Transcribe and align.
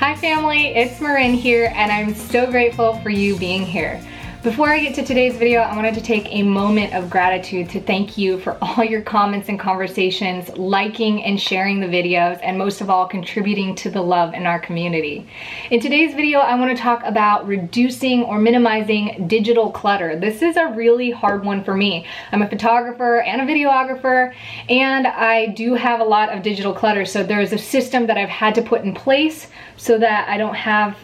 Hi 0.00 0.16
family, 0.16 0.68
it's 0.68 0.98
Marin 0.98 1.34
here 1.34 1.70
and 1.74 1.92
I'm 1.92 2.14
so 2.14 2.50
grateful 2.50 2.94
for 3.00 3.10
you 3.10 3.36
being 3.36 3.66
here. 3.66 4.02
Before 4.42 4.70
I 4.70 4.80
get 4.80 4.94
to 4.94 5.04
today's 5.04 5.36
video, 5.36 5.60
I 5.60 5.76
wanted 5.76 5.92
to 5.96 6.00
take 6.00 6.26
a 6.30 6.42
moment 6.42 6.94
of 6.94 7.10
gratitude 7.10 7.68
to 7.70 7.80
thank 7.80 8.16
you 8.16 8.40
for 8.40 8.56
all 8.62 8.82
your 8.82 9.02
comments 9.02 9.50
and 9.50 9.60
conversations, 9.60 10.48
liking 10.56 11.22
and 11.24 11.38
sharing 11.38 11.78
the 11.78 11.86
videos, 11.86 12.40
and 12.42 12.56
most 12.56 12.80
of 12.80 12.88
all, 12.88 13.06
contributing 13.06 13.74
to 13.74 13.90
the 13.90 14.00
love 14.00 14.32
in 14.32 14.46
our 14.46 14.58
community. 14.58 15.26
In 15.70 15.78
today's 15.78 16.14
video, 16.14 16.38
I 16.38 16.54
wanna 16.54 16.74
talk 16.74 17.02
about 17.04 17.46
reducing 17.46 18.22
or 18.22 18.38
minimizing 18.38 19.26
digital 19.28 19.70
clutter. 19.70 20.18
This 20.18 20.40
is 20.40 20.56
a 20.56 20.68
really 20.68 21.10
hard 21.10 21.44
one 21.44 21.62
for 21.62 21.76
me. 21.76 22.06
I'm 22.32 22.40
a 22.40 22.48
photographer 22.48 23.20
and 23.20 23.42
a 23.42 23.44
videographer, 23.44 24.32
and 24.70 25.06
I 25.06 25.48
do 25.48 25.74
have 25.74 26.00
a 26.00 26.04
lot 26.04 26.30
of 26.30 26.42
digital 26.42 26.72
clutter, 26.72 27.04
so 27.04 27.22
there's 27.22 27.52
a 27.52 27.58
system 27.58 28.06
that 28.06 28.16
I've 28.16 28.30
had 28.30 28.54
to 28.54 28.62
put 28.62 28.84
in 28.84 28.94
place 28.94 29.48
so 29.76 29.98
that 29.98 30.30
I 30.30 30.38
don't 30.38 30.56
have 30.56 30.96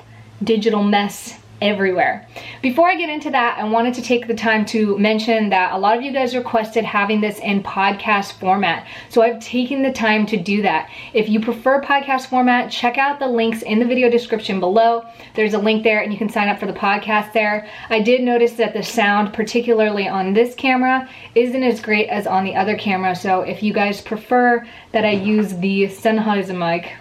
digital 0.43 0.83
mess 0.83 1.39
everywhere. 1.63 2.27
Before 2.63 2.89
I 2.89 2.97
get 2.97 3.09
into 3.09 3.31
that, 3.31 3.59
I 3.59 3.65
wanted 3.65 3.95
to 3.95 4.03
take 4.03 4.27
the 4.27 4.35
time 4.35 4.65
to 4.67 4.99
mention 4.99 5.49
that 5.51 5.73
a 5.73 5.79
lot 5.79 5.97
of 5.97 6.03
you 6.03 6.13
guys 6.13 6.37
requested 6.37 6.85
having 6.85 7.21
this 7.21 7.39
in 7.39 7.63
podcast 7.63 8.33
format. 8.33 8.87
So 9.09 9.23
I've 9.23 9.41
taken 9.41 9.83
the 9.83 9.93
time 9.93 10.27
to 10.27 10.37
do 10.37 10.63
that. 10.63 10.91
If 11.15 11.29
you 11.29 11.41
prefer 11.41 11.81
podcast 11.81 12.27
format, 12.27 12.71
check 12.71 12.99
out 12.99 13.19
the 13.19 13.29
links 13.29 13.63
in 13.63 13.79
the 13.79 13.87
video 13.87 14.11
description 14.11 14.61
below. 14.61 15.05
There's 15.35 15.55
a 15.55 15.59
link 15.59 15.83
there 15.83 16.01
and 16.01 16.13
you 16.13 16.19
can 16.19 16.29
sign 16.29 16.49
up 16.49 16.61
for 16.61 16.67
the 16.67 16.73
podcast 16.73 17.33
there. 17.33 17.69
I 17.89 18.01
did 18.01 18.23
notice 18.23 18.53
that 18.55 18.75
the 18.75 18.83
sound, 18.83 19.33
particularly 19.33 20.09
on 20.09 20.35
this 20.35 20.55
camera, 20.55 21.09
isn't 21.35 21.63
as 21.63 21.81
great 21.81 22.09
as 22.09 22.27
on 22.27 22.45
the 22.45 22.55
other 22.55 22.77
camera. 22.77 23.15
So 23.15 23.41
if 23.41 23.63
you 23.63 23.73
guys 23.73 24.01
prefer 24.01 24.67
that 24.93 25.05
I 25.05 25.13
use 25.13 25.57
the 25.57 25.85
Sennheiser 25.85 26.57
mic, 26.57 26.93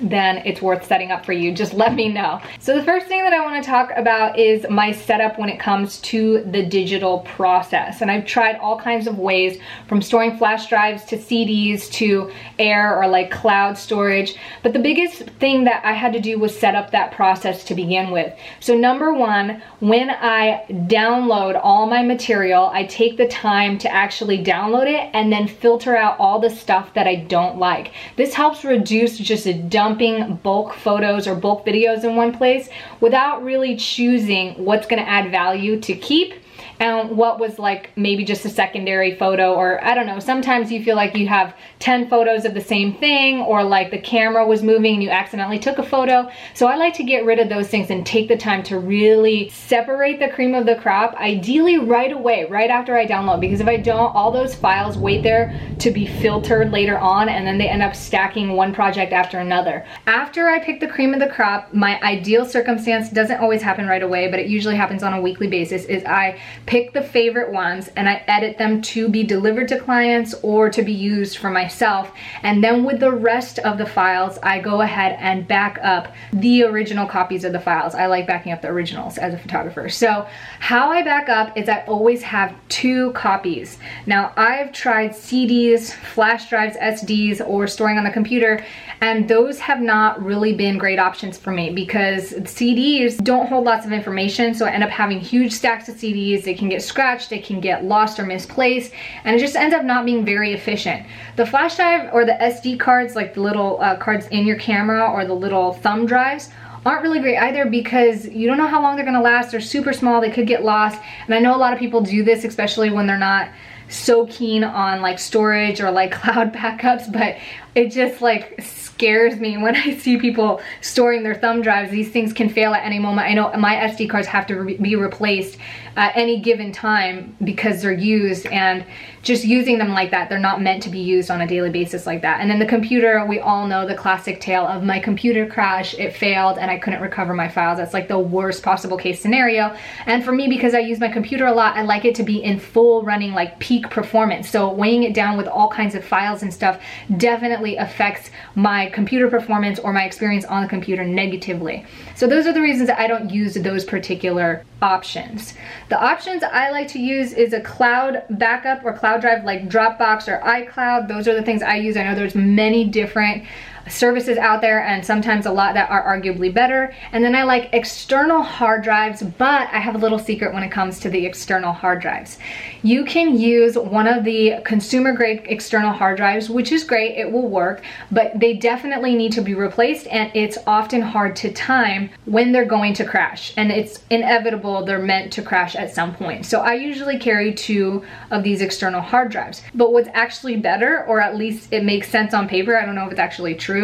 then 0.00 0.38
it's 0.38 0.62
worth 0.62 0.86
setting 0.86 1.10
up 1.10 1.24
for 1.24 1.32
you. 1.32 1.52
Just 1.52 1.74
let 1.74 1.94
me 1.94 2.08
know. 2.08 2.40
So 2.58 2.74
the 2.74 2.84
first 2.84 3.06
thing 3.06 3.22
that 3.22 3.32
I 3.32 3.40
wanna 3.40 3.62
talk 3.62 3.90
about 3.96 4.38
is 4.38 4.66
my 4.70 4.92
setup 4.92 5.38
when 5.38 5.48
it 5.48 5.58
comes 5.58 6.00
to 6.02 6.42
the 6.44 6.64
digital 6.64 7.20
process. 7.20 8.00
And 8.00 8.10
I've 8.10 8.26
tried 8.26 8.56
all 8.56 8.78
kinds 8.78 9.06
of 9.06 9.18
ways 9.18 9.58
from 9.88 10.02
storing 10.02 10.36
flash 10.36 10.68
drives 10.68 11.04
to 11.06 11.16
CDs 11.16 11.90
to 11.92 12.30
air 12.58 12.96
or 12.96 13.06
like 13.06 13.30
cloud 13.30 13.76
storage. 13.76 14.36
But 14.62 14.72
the 14.72 14.78
biggest 14.78 15.22
thing 15.40 15.64
that 15.64 15.84
I 15.84 15.92
had 15.92 16.12
to 16.12 16.20
do 16.20 16.38
was 16.38 16.58
set 16.58 16.74
up 16.74 16.90
that 16.90 17.12
process 17.12 17.64
to 17.64 17.74
begin 17.74 18.10
with. 18.10 18.32
So 18.60 18.76
number 18.76 19.12
one, 19.12 19.62
when 19.80 20.10
I 20.10 20.64
download 20.70 21.60
all 21.62 21.86
my 21.86 22.02
material, 22.02 22.70
I 22.72 22.84
take 22.84 23.16
the 23.16 23.28
time 23.28 23.78
to 23.78 23.92
actually 23.92 24.44
download 24.44 24.86
it 24.86 25.10
and 25.12 25.32
then 25.32 25.48
filter 25.48 25.96
out 25.96 26.18
all 26.18 26.38
the 26.38 26.50
stuff 26.50 26.94
that 26.94 27.06
I 27.06 27.16
don't 27.16 27.58
like. 27.58 27.92
This 28.16 28.34
helps 28.34 28.64
reduce 28.64 29.18
just 29.18 29.46
a 29.46 29.54
dump 29.54 29.87
dumping 29.88 30.36
bulk 30.42 30.74
photos 30.74 31.26
or 31.26 31.34
bulk 31.34 31.64
videos 31.64 32.04
in 32.04 32.14
one 32.14 32.36
place 32.36 32.68
without 33.00 33.42
really 33.42 33.74
choosing 33.76 34.52
what's 34.64 34.86
gonna 34.86 35.02
add 35.02 35.30
value 35.30 35.80
to 35.80 35.94
keep 35.94 36.34
and 36.80 37.16
what 37.16 37.40
was 37.40 37.58
like 37.58 37.90
maybe 37.96 38.24
just 38.24 38.44
a 38.44 38.48
secondary 38.48 39.14
photo 39.16 39.54
or 39.54 39.82
I 39.84 39.94
don't 39.94 40.06
know, 40.06 40.20
sometimes 40.20 40.70
you 40.70 40.82
feel 40.82 40.96
like 40.96 41.16
you 41.16 41.26
have 41.28 41.54
10 41.80 42.08
photos 42.08 42.44
of 42.44 42.54
the 42.54 42.60
same 42.60 42.94
thing 42.94 43.40
or 43.40 43.64
like 43.64 43.90
the 43.90 43.98
camera 43.98 44.46
was 44.46 44.62
moving 44.62 44.94
and 44.94 45.02
you 45.02 45.10
accidentally 45.10 45.58
took 45.58 45.78
a 45.78 45.82
photo. 45.82 46.30
So 46.54 46.66
I 46.66 46.76
like 46.76 46.94
to 46.94 47.04
get 47.04 47.24
rid 47.24 47.38
of 47.38 47.48
those 47.48 47.68
things 47.68 47.90
and 47.90 48.06
take 48.06 48.28
the 48.28 48.36
time 48.36 48.62
to 48.64 48.78
really 48.78 49.48
separate 49.50 50.20
the 50.20 50.28
cream 50.28 50.54
of 50.54 50.66
the 50.66 50.76
crop, 50.76 51.14
ideally 51.14 51.78
right 51.78 52.12
away, 52.12 52.46
right 52.48 52.70
after 52.70 52.96
I 52.96 53.06
download 53.06 53.40
because 53.40 53.60
if 53.60 53.68
I 53.68 53.76
don't, 53.76 54.14
all 54.14 54.30
those 54.30 54.54
files 54.54 54.96
wait 54.96 55.22
there 55.22 55.58
to 55.80 55.90
be 55.90 56.06
filtered 56.06 56.70
later 56.70 56.98
on 56.98 57.28
and 57.28 57.46
then 57.46 57.58
they 57.58 57.68
end 57.68 57.82
up 57.82 57.96
stacking 57.96 58.52
one 58.52 58.72
project 58.72 59.12
after 59.12 59.38
another. 59.38 59.84
After 60.06 60.48
I 60.48 60.60
pick 60.60 60.80
the 60.80 60.88
cream 60.88 61.12
of 61.12 61.20
the 61.20 61.28
crop, 61.28 61.74
my 61.74 62.00
ideal 62.02 62.44
circumstance 62.44 63.10
doesn't 63.10 63.38
always 63.38 63.62
happen 63.62 63.86
right 63.86 64.02
away, 64.02 64.30
but 64.30 64.38
it 64.38 64.46
usually 64.46 64.76
happens 64.76 65.02
on 65.02 65.14
a 65.14 65.20
weekly 65.20 65.48
basis, 65.48 65.84
is 65.86 66.04
I 66.04 66.38
pick 66.68 66.92
the 66.92 67.02
favorite 67.02 67.50
ones 67.50 67.88
and 67.96 68.06
I 68.06 68.22
edit 68.26 68.58
them 68.58 68.82
to 68.82 69.08
be 69.08 69.24
delivered 69.24 69.68
to 69.68 69.80
clients 69.80 70.34
or 70.42 70.68
to 70.68 70.82
be 70.82 70.92
used 70.92 71.38
for 71.38 71.48
myself. 71.48 72.12
And 72.42 72.62
then 72.62 72.84
with 72.84 73.00
the 73.00 73.10
rest 73.10 73.58
of 73.60 73.78
the 73.78 73.86
files, 73.86 74.38
I 74.42 74.58
go 74.58 74.82
ahead 74.82 75.16
and 75.18 75.48
back 75.48 75.78
up 75.82 76.14
the 76.30 76.64
original 76.64 77.06
copies 77.06 77.44
of 77.44 77.52
the 77.54 77.58
files. 77.58 77.94
I 77.94 78.04
like 78.04 78.26
backing 78.26 78.52
up 78.52 78.60
the 78.60 78.68
originals 78.68 79.16
as 79.16 79.32
a 79.32 79.38
photographer. 79.38 79.88
So 79.88 80.28
how 80.60 80.90
I 80.90 81.02
back 81.02 81.30
up 81.30 81.56
is 81.56 81.70
I 81.70 81.84
always 81.86 82.22
have 82.22 82.54
two 82.68 83.12
copies. 83.12 83.78
Now 84.04 84.34
I've 84.36 84.70
tried 84.72 85.12
CDs, 85.12 85.94
flash 85.94 86.50
drives, 86.50 86.76
SDs, 86.76 87.40
or 87.48 87.66
storing 87.66 87.96
on 87.96 88.04
the 88.04 88.10
computer, 88.10 88.62
and 89.00 89.26
those 89.26 89.58
have 89.58 89.80
not 89.80 90.22
really 90.22 90.52
been 90.52 90.76
great 90.76 90.98
options 90.98 91.38
for 91.38 91.50
me 91.50 91.70
because 91.70 92.32
CDs 92.32 93.16
don't 93.24 93.46
hold 93.46 93.64
lots 93.64 93.86
of 93.86 93.92
information, 93.92 94.54
so 94.54 94.66
I 94.66 94.72
end 94.72 94.84
up 94.84 94.90
having 94.90 95.18
huge 95.18 95.52
stacks 95.52 95.88
of 95.88 95.94
CDs. 95.94 96.44
They 96.44 96.57
can 96.58 96.68
get 96.68 96.82
scratched, 96.82 97.30
they 97.30 97.38
can 97.38 97.60
get 97.60 97.84
lost 97.84 98.18
or 98.18 98.26
misplaced, 98.26 98.92
and 99.24 99.36
it 99.36 99.38
just 99.38 99.56
ends 99.56 99.74
up 99.74 99.84
not 99.84 100.04
being 100.04 100.24
very 100.24 100.52
efficient. 100.52 101.06
The 101.36 101.46
flash 101.46 101.76
drive 101.76 102.12
or 102.12 102.24
the 102.24 102.32
SD 102.32 102.78
cards, 102.78 103.16
like 103.16 103.34
the 103.34 103.40
little 103.40 103.80
uh, 103.80 103.96
cards 103.96 104.26
in 104.28 104.44
your 104.44 104.58
camera 104.58 105.10
or 105.10 105.24
the 105.24 105.34
little 105.34 105.72
thumb 105.72 106.04
drives, 106.04 106.50
aren't 106.84 107.02
really 107.02 107.20
great 107.20 107.38
either 107.38 107.66
because 107.66 108.26
you 108.28 108.46
don't 108.46 108.58
know 108.58 108.66
how 108.66 108.82
long 108.82 108.96
they're 108.96 109.04
gonna 109.04 109.22
last. 109.22 109.50
They're 109.50 109.60
super 109.60 109.92
small, 109.92 110.20
they 110.20 110.30
could 110.30 110.46
get 110.46 110.64
lost. 110.64 111.00
And 111.26 111.34
I 111.34 111.38
know 111.38 111.54
a 111.54 111.58
lot 111.58 111.72
of 111.72 111.78
people 111.78 112.00
do 112.00 112.24
this, 112.24 112.44
especially 112.44 112.90
when 112.90 113.06
they're 113.06 113.18
not 113.18 113.48
so 113.88 114.26
keen 114.26 114.64
on 114.64 115.00
like 115.00 115.18
storage 115.18 115.80
or 115.80 115.90
like 115.90 116.12
cloud 116.20 116.52
backups, 116.52 117.12
but 117.12 117.36
it 117.74 117.90
just 117.90 118.20
like 118.20 118.60
scares 118.98 119.38
me 119.38 119.56
when 119.56 119.76
I 119.76 119.96
see 119.96 120.18
people 120.18 120.60
storing 120.80 121.22
their 121.22 121.36
thumb 121.36 121.62
drives. 121.62 121.92
These 121.92 122.10
things 122.10 122.32
can 122.32 122.48
fail 122.48 122.74
at 122.74 122.84
any 122.84 122.98
moment. 122.98 123.28
I 123.28 123.34
know 123.34 123.52
my 123.56 123.76
SD 123.76 124.10
cards 124.10 124.26
have 124.26 124.46
to 124.48 124.56
re 124.56 124.76
be 124.76 124.96
replaced 124.96 125.56
at 125.96 126.16
any 126.16 126.40
given 126.40 126.72
time 126.72 127.36
because 127.42 127.82
they're 127.82 127.92
used 127.92 128.46
and 128.46 128.84
just 129.22 129.44
using 129.44 129.78
them 129.78 129.90
like 129.90 130.12
that, 130.12 130.28
they're 130.28 130.38
not 130.38 130.62
meant 130.62 130.82
to 130.84 130.88
be 130.88 131.00
used 131.00 131.28
on 131.28 131.40
a 131.40 131.46
daily 131.46 131.70
basis 131.70 132.06
like 132.06 132.22
that. 132.22 132.40
And 132.40 132.48
then 132.48 132.60
the 132.60 132.66
computer, 132.66 133.26
we 133.26 133.40
all 133.40 133.66
know 133.66 133.86
the 133.86 133.96
classic 133.96 134.40
tale 134.40 134.64
of 134.64 134.84
my 134.84 135.00
computer 135.00 135.44
crash, 135.44 135.94
it 135.94 136.14
failed 136.14 136.56
and 136.56 136.70
I 136.70 136.78
couldn't 136.78 137.02
recover 137.02 137.34
my 137.34 137.48
files. 137.48 137.78
That's 137.78 137.92
like 137.92 138.06
the 138.06 138.18
worst 138.18 138.62
possible 138.62 138.96
case 138.96 139.20
scenario. 139.20 139.76
And 140.06 140.24
for 140.24 140.30
me, 140.32 140.46
because 140.46 140.72
I 140.72 140.78
use 140.78 141.00
my 141.00 141.08
computer 141.08 141.46
a 141.46 141.52
lot, 141.52 141.76
I 141.76 141.82
like 141.82 142.04
it 142.04 142.14
to 142.16 142.22
be 142.22 142.42
in 142.42 142.60
full 142.60 143.02
running 143.02 143.32
like 143.32 143.58
peak 143.58 143.90
performance. 143.90 144.48
So 144.48 144.72
weighing 144.72 145.02
it 145.02 145.14
down 145.14 145.36
with 145.36 145.48
all 145.48 145.68
kinds 145.68 145.96
of 145.96 146.04
files 146.04 146.42
and 146.42 146.54
stuff 146.54 146.80
definitely 147.16 147.76
affects 147.76 148.30
my 148.54 148.87
computer 148.90 149.28
performance 149.28 149.78
or 149.78 149.92
my 149.92 150.04
experience 150.04 150.44
on 150.44 150.62
the 150.62 150.68
computer 150.68 151.04
negatively. 151.04 151.84
So 152.14 152.26
those 152.26 152.46
are 152.46 152.52
the 152.52 152.60
reasons 152.60 152.90
I 152.90 153.06
don't 153.06 153.30
use 153.30 153.54
those 153.54 153.84
particular 153.84 154.64
options. 154.82 155.54
The 155.88 156.00
options 156.00 156.42
I 156.42 156.70
like 156.70 156.88
to 156.88 156.98
use 156.98 157.32
is 157.32 157.52
a 157.52 157.60
cloud 157.60 158.22
backup 158.30 158.84
or 158.84 158.92
cloud 158.92 159.20
drive 159.20 159.44
like 159.44 159.68
Dropbox 159.68 160.28
or 160.28 160.40
iCloud. 160.40 161.08
Those 161.08 161.28
are 161.28 161.34
the 161.34 161.42
things 161.42 161.62
I 161.62 161.76
use. 161.76 161.96
I 161.96 162.04
know 162.04 162.14
there's 162.14 162.34
many 162.34 162.84
different 162.84 163.44
services 163.88 164.38
out 164.38 164.60
there 164.60 164.84
and 164.84 165.04
sometimes 165.04 165.46
a 165.46 165.52
lot 165.52 165.74
that 165.74 165.90
are 165.90 166.04
arguably 166.04 166.52
better. 166.52 166.94
And 167.12 167.24
then 167.24 167.34
I 167.34 167.44
like 167.44 167.70
external 167.72 168.42
hard 168.42 168.82
drives, 168.82 169.22
but 169.22 169.68
I 169.72 169.78
have 169.78 169.94
a 169.94 169.98
little 169.98 170.18
secret 170.18 170.54
when 170.54 170.62
it 170.62 170.70
comes 170.70 171.00
to 171.00 171.10
the 171.10 171.26
external 171.26 171.72
hard 171.72 172.00
drives. 172.00 172.38
You 172.82 173.04
can 173.04 173.38
use 173.38 173.76
one 173.76 174.06
of 174.06 174.24
the 174.24 174.56
consumer 174.64 175.12
grade 175.12 175.42
external 175.46 175.92
hard 175.92 176.16
drives, 176.16 176.48
which 176.48 176.72
is 176.72 176.84
great, 176.84 177.16
it 177.16 177.30
will 177.30 177.48
work, 177.48 177.82
but 178.10 178.38
they 178.38 178.54
definitely 178.54 179.14
need 179.14 179.32
to 179.32 179.40
be 179.40 179.54
replaced 179.54 180.06
and 180.08 180.30
it's 180.34 180.58
often 180.66 181.00
hard 181.00 181.36
to 181.36 181.52
time 181.52 182.10
when 182.24 182.52
they're 182.52 182.64
going 182.64 182.94
to 182.94 183.04
crash. 183.04 183.52
And 183.56 183.70
it's 183.70 184.02
inevitable 184.10 184.84
they're 184.84 184.98
meant 184.98 185.32
to 185.34 185.42
crash 185.42 185.74
at 185.76 185.94
some 185.94 186.14
point. 186.14 186.46
So 186.46 186.60
I 186.60 186.74
usually 186.74 187.18
carry 187.18 187.54
two 187.54 188.04
of 188.30 188.42
these 188.42 188.60
external 188.60 189.00
hard 189.00 189.30
drives. 189.30 189.62
But 189.74 189.92
what's 189.92 190.08
actually 190.12 190.56
better, 190.56 191.04
or 191.06 191.20
at 191.20 191.36
least 191.36 191.72
it 191.72 191.84
makes 191.84 192.08
sense 192.08 192.34
on 192.34 192.48
paper, 192.48 192.76
I 192.76 192.84
don't 192.84 192.94
know 192.94 193.06
if 193.06 193.12
it's 193.12 193.20
actually 193.20 193.54
true, 193.54 193.77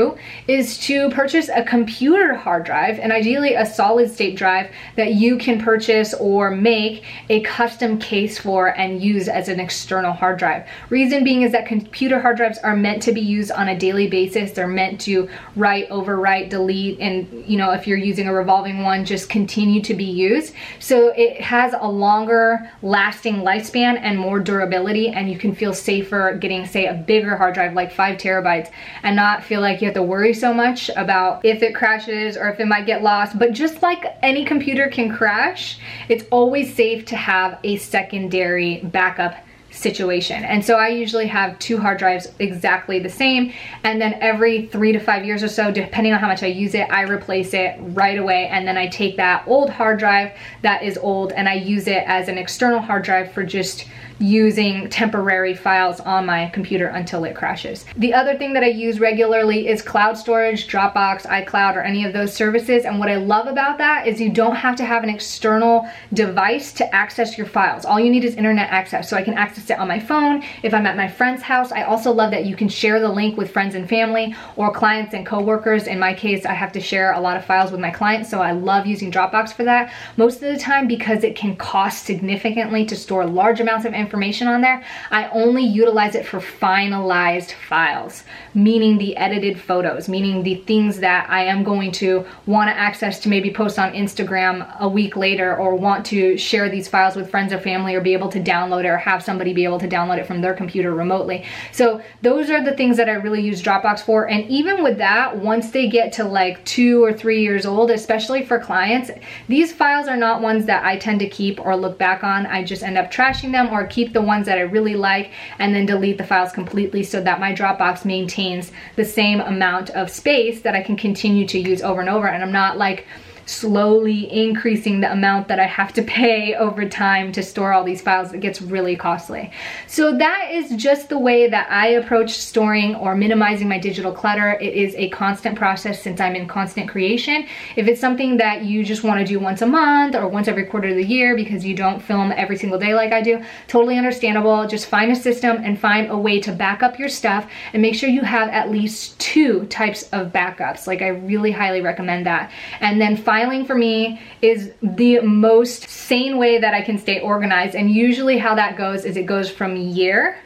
is 0.49 0.79
to 0.79 1.11
purchase 1.11 1.49
a 1.49 1.63
computer 1.63 2.35
hard 2.35 2.65
drive 2.65 2.99
and 2.99 3.13
ideally 3.13 3.55
a 3.55 3.67
solid 3.67 4.11
state 4.11 4.37
drive 4.37 4.71
that 4.97 5.15
you 5.15 5.37
can 5.37 5.61
purchase 5.61 6.15
or 6.15 6.51
make 6.51 7.05
a 7.29 7.41
custom 7.43 7.99
case 7.99 8.39
for 8.39 8.69
and 8.79 9.03
use 9.03 9.29
as 9.29 9.49
an 9.49 9.61
external 9.61 10.13
hard 10.13 10.39
drive. 10.39 10.67
Reason 10.91 11.25
being 11.25 11.43
is 11.43 11.53
that 11.53 11.67
computer 11.67 12.21
hard 12.21 12.37
drives 12.37 12.59
are 12.59 12.77
meant 12.77 13.03
to 13.03 13.13
be 13.13 13.21
used 13.21 13.51
on 13.51 13.69
a 13.69 13.79
daily 13.79 14.07
basis. 14.07 14.53
They're 14.53 14.67
meant 14.67 15.01
to 15.03 15.29
write, 15.57 15.89
overwrite, 15.91 16.51
delete, 16.51 16.99
and 17.01 17.45
you 17.47 17.57
know, 17.57 17.71
if 17.73 17.87
you're 17.87 17.99
using 17.99 18.29
a 18.29 18.35
revolving 18.35 18.83
one, 18.83 19.05
just 19.05 19.29
continue 19.29 19.81
to 19.83 19.95
be 19.95 20.05
used. 20.05 20.55
So 20.79 21.13
it 21.17 21.41
has 21.41 21.75
a 21.79 21.89
longer 21.89 22.71
lasting 22.83 23.37
lifespan 23.37 23.99
and 24.01 24.19
more 24.19 24.41
durability 24.41 25.09
and 25.09 25.31
you 25.31 25.39
can 25.39 25.55
feel 25.55 25.73
safer 25.73 26.37
getting 26.41 26.67
say 26.67 26.87
a 26.87 26.95
bigger 26.95 27.37
hard 27.37 27.55
drive 27.55 27.75
like 27.75 27.93
five 27.93 28.19
terabytes 28.19 28.71
and 29.03 29.17
not 29.17 29.45
feel 29.45 29.61
like 29.61 29.74
you 29.81 29.87
have 29.87 29.95
to 29.95 30.03
worry 30.03 30.35
so 30.35 30.53
much 30.53 30.91
about 30.97 31.45
if 31.45 31.63
it 31.63 31.75
crashes 31.75 32.37
or 32.37 32.49
if 32.49 32.61
it 32.61 32.67
might 32.67 32.87
get 32.87 33.03
lost. 33.03 33.39
But 33.39 33.53
just 33.53 33.83
like 33.83 34.05
any 34.23 34.45
computer 34.45 34.89
can 34.89 35.15
crash, 35.15 35.79
it's 36.09 36.25
always 36.31 36.75
safe 36.75 37.05
to 37.07 37.17
have 37.17 37.59
a 37.65 37.77
secondary 37.77 38.81
backup 38.85 39.37
situation. 39.75 40.45
And 40.45 40.65
so 40.65 40.77
I 40.77 40.89
usually 40.89 41.27
have 41.27 41.59
two 41.59 41.79
hard 41.79 41.99
drives 41.99 42.29
exactly 42.39 43.01
the 43.01 43.09
same. 43.09 43.53
And 43.83 44.01
then 44.01 44.15
every 44.21 44.67
three 44.67 44.93
to 44.93 45.01
five 45.01 45.25
years 45.25 45.43
or 45.43 45.49
so, 45.49 45.71
depending 45.71 46.13
on 46.13 46.21
how 46.21 46.29
much 46.29 46.43
I 46.43 46.47
use 46.47 46.75
it, 46.75 46.91
I 46.91 47.03
replace 47.03 47.55
it 47.55 47.77
right 47.79 48.19
away. 48.19 48.47
And 48.47 48.67
then 48.67 48.79
I 48.79 48.87
take 48.87 49.17
that 49.17 49.47
old 49.47 49.71
hard 49.71 49.99
drive 49.99 50.33
that 50.63 50.83
is 50.83 50.97
old 50.99 51.33
and 51.33 51.49
I 51.49 51.55
use 51.55 51.89
it 51.89 52.05
as 52.07 52.29
an 52.29 52.39
external 52.39 52.81
hard 52.81 53.03
drive 53.03 53.33
for 53.33 53.45
just 53.45 53.87
using 54.25 54.89
temporary 54.89 55.55
files 55.55 56.01
on 56.01 56.25
my 56.25 56.49
computer 56.49 56.87
until 56.87 57.25
it 57.25 57.37
crashes. 57.37 57.85
The 57.97 58.15
other 58.15 58.39
thing 58.39 58.55
that 58.55 58.63
I 58.63 58.69
use 58.69 58.99
regularly 58.99 59.69
is 59.69 59.83
cloud 59.83 60.17
storage, 60.17 60.67
Dropbox, 60.67 61.27
iCloud, 61.27 61.77
or 61.77 61.83
any 61.83 62.07
of 62.07 62.15
those 62.15 62.33
services. 62.33 62.87
And 62.87 62.99
what 62.99 63.11
I 63.11 63.17
love 63.17 63.47
about 63.47 63.77
that 63.79 64.07
is 64.07 64.21
you 64.21 64.33
don't 64.33 64.57
have 64.57 64.77
to 64.77 64.85
have 64.85 65.03
an 65.03 65.11
external 65.11 65.87
device 66.15 66.73
to 66.75 66.95
access 66.95 67.37
your 67.37 67.47
files. 67.47 67.85
All 67.85 68.01
you 68.01 68.11
need 68.11 68.25
is 68.25 68.35
internet 68.37 68.71
access. 68.71 69.11
So 69.11 69.17
I 69.17 69.23
can 69.23 69.35
access 69.35 69.69
it 69.69 69.79
on 69.79 69.89
my 69.89 70.01
phone. 70.01 70.43
If 70.63 70.73
I'm 70.73 70.87
at 70.87 70.97
my 70.97 71.09
friend's 71.09 71.43
house, 71.43 71.71
I 71.71 71.83
also 71.83 72.11
love 72.11 72.31
that 72.31 72.47
you 72.47 72.57
can 72.57 72.69
share 72.71 73.01
the 73.01 73.11
link 73.11 73.37
with 73.37 73.51
friends 73.51 73.75
and 73.75 73.87
family 73.87 74.35
or 74.57 74.73
clients 74.73 75.13
and 75.13 75.27
coworkers. 75.27 75.87
In 75.87 75.99
my 75.99 76.15
case, 76.15 76.47
I 76.47 76.55
have 76.55 76.73
to 76.73 76.81
share 76.81 77.13
a 77.13 77.21
lot 77.21 77.37
of 77.37 77.45
files 77.45 77.71
with 77.71 77.81
my 77.81 77.91
clients. 77.91 78.31
So 78.31 78.41
I 78.41 78.53
love 78.53 78.87
using 78.87 79.13
Dropbox 79.13 79.53
for 79.53 79.65
that 79.65 79.93
most 80.17 80.37
of 80.37 80.51
the 80.51 80.59
time 80.59 80.89
because 80.89 81.25
it 81.25 81.37
can 81.37 81.57
cost 81.57 82.07
significantly 82.07 82.87
to 82.87 82.97
store 82.97 83.27
large 83.27 83.61
amounts 83.61 83.85
of 83.85 83.93
information 83.93 84.14
information 84.15 84.47
on 84.47 84.61
there, 84.61 84.85
I 85.11 85.29
only 85.31 85.65
utilize 85.65 86.15
it 86.15 86.25
for 86.25 86.39
finalized 86.39 87.53
files, 87.69 88.23
meaning 88.55 88.97
the 88.97 89.17
edited 89.17 89.61
photos, 89.61 90.09
meaning 90.09 90.45
the 90.45 90.55
things 90.55 91.01
that 91.01 91.29
I 91.29 91.45
am 91.47 91.65
going 91.65 91.91
to 91.93 92.25
want 92.47 92.71
to 92.71 92.77
access 92.77 93.19
to 93.21 93.29
maybe 93.29 93.53
post 93.53 93.77
on 93.77 93.93
Instagram 93.93 94.79
a 94.79 94.89
week 94.89 95.17
later 95.17 95.57
or 95.57 95.75
want 95.75 96.07
to 96.07 96.39
share 96.39 96.69
these 96.69 96.87
files 96.87 97.17
with 97.17 97.29
friends 97.29 97.53
or 97.53 97.59
family 97.59 97.97
or 97.97 98.01
be 98.01 98.13
able 98.13 98.29
to 98.29 98.41
download 98.41 98.85
it 98.85 98.89
or 98.89 98.97
have 98.99 99.21
somebody 99.21 99.53
be 99.53 99.65
able 99.65 99.81
to 99.81 99.89
download 99.89 100.19
it 100.19 100.27
from 100.29 100.41
their 100.41 100.55
computer 100.55 100.95
remotely. 100.95 101.45
So 101.73 102.01
those 102.23 102.51
are 102.51 102.63
the 102.63 102.77
things 102.77 102.97
that 102.99 103.09
I 103.09 103.15
really 103.15 103.43
use 103.43 103.61
Dropbox 103.61 104.03
for. 104.03 104.31
And 104.31 104.49
even 104.49 104.85
with 104.85 104.99
that, 104.99 105.37
once 105.37 105.73
they 105.73 105.89
get 105.89 106.13
to 106.15 106.25
like 106.25 106.65
two 106.65 107.03
or 107.03 107.13
three 107.13 107.43
years 107.43 107.67
old, 107.67 107.91
especially 107.91 108.45
for 108.45 108.61
clients, 108.61 109.11
these 109.49 109.73
files 109.73 110.07
are 110.07 110.17
not 110.17 110.41
ones 110.41 110.67
that 110.67 110.85
I 110.85 110.99
tend 110.99 111.19
to 111.19 111.29
keep 111.29 111.59
or 111.59 111.77
look 111.77 111.99
back 111.99 112.23
on. 112.23 112.47
I 112.47 112.63
just 112.63 112.85
end 112.85 112.97
up 112.97 113.11
trashing 113.11 113.51
them 113.51 113.71
or 113.71 113.87
keep 113.95 114.13
the 114.13 114.21
ones 114.21 114.47
that 114.47 114.59
I 114.59 114.63
really 114.63 114.97
like 114.97 115.31
and 115.61 115.75
then 115.75 115.87
delete 115.87 116.19
the 116.19 116.25
files 116.25 116.53
completely 116.53 117.05
so 117.05 117.21
that 117.21 117.39
my 117.39 117.55
Dropbox 117.55 118.05
maintains 118.05 118.73
the 118.97 119.05
same 119.05 119.41
amount 119.41 119.91
of 119.91 120.11
space 120.11 120.63
that 120.63 120.75
I 120.75 120.83
can 120.83 120.97
continue 120.97 121.47
to 121.47 121.59
use 121.59 121.81
over 121.81 122.01
and 122.01 122.11
over. 122.11 122.27
And 122.27 122.43
I'm 122.43 122.53
not 122.53 122.77
like 122.77 123.07
slowly 123.47 124.33
increasing 124.33 125.01
the 125.01 125.13
amount 125.13 125.49
that 125.49 125.61
I 125.61 125.67
have 125.67 125.93
to 125.95 126.03
pay 126.03 126.55
over 126.55 126.89
time 126.89 127.33
to 127.33 127.43
store 127.43 127.73
all 127.73 127.85
these 127.85 128.01
files. 128.01 128.33
It 128.33 128.41
gets 128.41 128.63
really 128.63 128.97
costly. 128.97 129.51
So 129.87 130.17
that 130.17 130.51
is 130.51 130.71
just 130.77 131.09
the 131.09 131.19
way 131.19 131.49
that 131.49 131.71
I 131.71 131.89
approach 131.89 132.33
storing 132.33 132.95
or 132.97 133.15
minimizing 133.15 133.69
my 133.69 133.79
digital 133.79 134.13
clutter. 134.13 134.59
It 134.61 134.75
is 134.75 134.95
a 134.97 135.11
constant 135.11 135.57
process 135.57 136.03
since 136.03 136.21
I'm 136.21 136.35
in 136.35 136.49
constant 136.49 136.89
creation. 136.89 137.47
If 137.77 137.87
it's 137.87 138.01
something 138.01 138.39
that 138.39 138.65
you 138.65 138.85
just 138.85 139.05
want 139.05 139.21
to 139.21 139.27
do 139.27 139.39
once 139.39 139.63
a 139.63 139.67
month 139.67 140.15
or 140.15 140.27
once 140.29 140.49
every 140.49 140.65
quarter 140.65 140.89
of 140.89 140.97
the 140.97 141.05
year 141.05 141.37
because 141.37 141.65
you 141.65 141.75
don't 141.77 142.01
film 142.01 142.33
every 142.33 142.57
single 142.57 142.79
day 142.79 142.95
like 142.95 143.13
I 143.13 143.21
do, 143.21 143.43
totally 143.69 143.99
understandable. 143.99 144.67
Just 144.67 144.87
find 144.87 145.13
a 145.13 145.17
system 145.17 145.59
and 145.63 145.79
find 145.79 146.11
a 146.11 146.17
way 146.17 146.41
to 146.41 146.53
back 146.53 146.83
up 146.83 146.99
your 146.99 147.09
stuff 147.09 147.51
and 147.73 147.83
make 147.83 147.95
sure 147.95 148.09
you 148.09 148.23
have 148.23 148.49
at 148.49 148.71
least 148.71 149.19
two 149.21 149.67
types 149.67 150.09
of 150.13 150.33
backups. 150.33 150.87
Like 150.87 151.03
I 151.03 151.09
really 151.09 151.51
highly 151.51 151.81
recommend 151.81 152.27
that. 152.27 152.51
And 152.81 153.01
then 153.01 153.17
find 153.17 153.34
filing 153.35 153.65
for 153.65 153.75
me 153.75 154.21
is 154.43 154.73
the 154.81 155.19
most 155.19 155.89
sane 155.89 156.39
way 156.39 156.59
that 156.59 156.73
I 156.73 156.83
can 156.83 156.99
stay 156.99 157.19
organized. 157.19 157.75
And 157.75 157.91
usually 157.91 158.39
how 158.39 158.55
that 158.55 158.77
goes 158.77 159.05
is 159.05 159.17
it 159.17 159.27
goes 159.27 159.51
from 159.51 159.75
year 159.77 160.39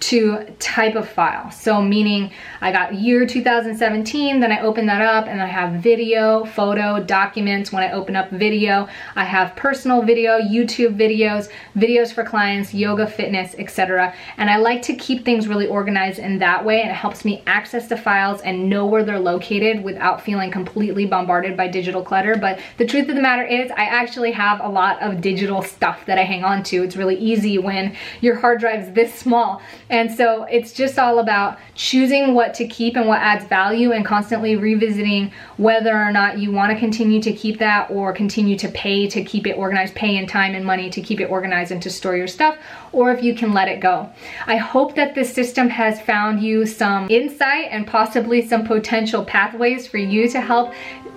to 0.00 0.44
type 0.58 0.94
of 0.94 1.08
file. 1.08 1.50
So 1.50 1.82
meaning 1.82 2.32
I 2.60 2.72
got 2.72 2.94
year 2.94 3.26
2017, 3.26 4.40
then 4.40 4.50
I 4.50 4.60
open 4.60 4.86
that 4.86 5.02
up 5.02 5.26
and 5.26 5.40
I 5.40 5.46
have 5.46 5.82
video, 5.82 6.44
photo, 6.44 7.02
documents. 7.02 7.70
When 7.70 7.82
I 7.82 7.92
open 7.92 8.16
up 8.16 8.30
video, 8.30 8.88
I 9.14 9.24
have 9.24 9.54
personal 9.56 10.02
video, 10.02 10.40
YouTube 10.40 10.96
videos, 10.96 11.50
videos 11.76 12.12
for 12.12 12.24
clients, 12.24 12.72
yoga, 12.72 13.06
fitness, 13.06 13.54
etc. 13.58 14.14
And 14.38 14.48
I 14.48 14.56
like 14.56 14.82
to 14.82 14.94
keep 14.96 15.24
things 15.24 15.46
really 15.46 15.66
organized 15.66 16.18
in 16.18 16.38
that 16.38 16.64
way 16.64 16.80
and 16.80 16.90
it 16.90 16.94
helps 16.94 17.24
me 17.24 17.42
access 17.46 17.88
the 17.88 17.96
files 17.96 18.40
and 18.40 18.70
know 18.70 18.86
where 18.86 19.04
they're 19.04 19.18
located 19.18 19.84
without 19.84 20.22
feeling 20.22 20.50
completely 20.50 21.04
bombarded 21.04 21.56
by 21.56 21.68
digital 21.68 22.02
clutter. 22.02 22.36
But 22.36 22.58
the 22.78 22.86
truth 22.86 23.08
of 23.08 23.16
the 23.16 23.22
matter 23.22 23.44
is 23.44 23.70
I 23.72 23.84
actually 23.84 24.32
have 24.32 24.60
a 24.60 24.68
lot 24.68 25.00
of 25.02 25.20
digital 25.20 25.62
stuff 25.62 26.06
that 26.06 26.18
I 26.18 26.24
hang 26.24 26.42
on 26.42 26.62
to. 26.64 26.82
It's 26.82 26.96
really 26.96 27.16
easy 27.16 27.58
when 27.58 27.94
your 28.22 28.36
hard 28.36 28.60
drive's 28.60 28.90
this 28.92 29.14
small 29.14 29.60
and 29.90 30.10
so 30.10 30.44
it's 30.44 30.72
just 30.72 30.98
all 30.98 31.18
about 31.18 31.58
choosing 31.74 32.32
what 32.32 32.54
to 32.54 32.66
keep 32.66 32.96
and 32.96 33.08
what 33.08 33.18
adds 33.18 33.44
value 33.46 33.90
and 33.90 34.06
constantly 34.06 34.54
revisiting 34.54 35.32
whether 35.56 35.94
or 35.94 36.12
not 36.12 36.38
you 36.38 36.52
want 36.52 36.72
to 36.72 36.78
continue 36.78 37.20
to 37.20 37.32
keep 37.32 37.58
that 37.58 37.90
or 37.90 38.12
continue 38.12 38.56
to 38.56 38.68
pay 38.68 39.08
to 39.08 39.22
keep 39.24 39.48
it 39.48 39.58
organized, 39.58 39.94
pay 39.96 40.16
in 40.16 40.26
time 40.26 40.54
and 40.54 40.64
money 40.64 40.88
to 40.88 41.02
keep 41.02 41.20
it 41.20 41.26
organized 41.26 41.72
and 41.72 41.82
to 41.82 41.90
store 41.90 42.16
your 42.16 42.28
stuff, 42.28 42.56
or 42.92 43.12
if 43.12 43.22
you 43.22 43.34
can 43.34 43.52
let 43.52 43.66
it 43.66 43.80
go. 43.80 44.08
I 44.46 44.56
hope 44.56 44.94
that 44.94 45.14
this 45.14 45.32
system 45.32 45.68
has 45.68 46.00
found 46.00 46.40
you 46.40 46.66
some 46.66 47.10
insight 47.10 47.68
and 47.70 47.86
possibly 47.86 48.46
some 48.46 48.64
potential 48.64 49.24
pathways 49.24 49.88
for 49.88 49.98
you 49.98 50.28
to 50.28 50.40
help 50.40 50.72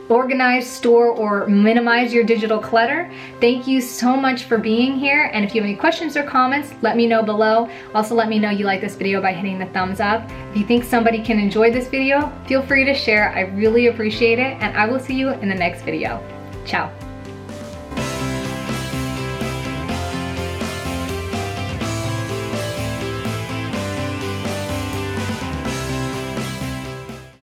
organize, 0.09 0.67
store, 0.67 1.07
or 1.07 1.47
minimize 1.47 2.13
your 2.13 2.23
digital 2.23 2.59
clutter. 2.59 3.11
Thank 3.39 3.67
you 3.67 3.81
so 3.81 4.15
much 4.15 4.43
for 4.43 4.57
being 4.57 4.97
here. 4.97 5.29
And 5.33 5.45
if 5.45 5.55
you 5.55 5.61
have 5.61 5.67
any 5.67 5.77
questions 5.77 6.17
or 6.17 6.23
comments, 6.23 6.73
let 6.81 6.97
me 6.97 7.07
know 7.07 7.23
below. 7.23 7.69
Also 7.93 8.13
let 8.15 8.29
me 8.29 8.39
know 8.39 8.49
you 8.63 8.67
like 8.67 8.81
this 8.81 8.95
video 8.95 9.21
by 9.21 9.33
hitting 9.33 9.59
the 9.59 9.67
thumbs 9.67 9.99
up. 9.99 10.27
If 10.51 10.57
you 10.57 10.65
think 10.65 10.83
somebody 10.83 11.21
can 11.21 11.37
enjoy 11.37 11.71
this 11.71 11.87
video, 11.89 12.31
feel 12.47 12.63
free 12.63 12.85
to 12.85 12.93
share. 12.93 13.29
I 13.35 13.41
really 13.41 13.87
appreciate 13.87 14.39
it. 14.39 14.57
And 14.61 14.75
I 14.75 14.87
will 14.87 14.99
see 14.99 15.15
you 15.15 15.29
in 15.29 15.49
the 15.49 15.55
next 15.55 15.83
video. 15.83 16.23
Ciao. 16.65 17.12